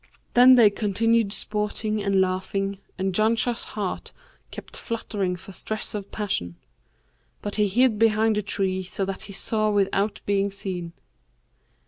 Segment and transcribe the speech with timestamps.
[0.33, 4.13] Then they continued sporting and laughing and Janshah's heart
[4.49, 6.55] kept fluttering for stress of passion:
[7.43, 10.93] but he hid behind the tree so that he saw without being seen.